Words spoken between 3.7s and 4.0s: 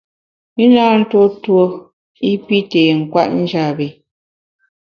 bi.